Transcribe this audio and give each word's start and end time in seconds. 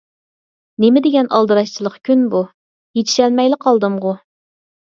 نېمىدېگەن 0.85 1.29
ئالدىراشچىلىق 1.39 1.99
كۈن 2.09 2.23
بۇ؟ 2.33 2.41
يېتىشەلمەيلا 3.01 3.61
قالدىمغۇ. 3.67 4.19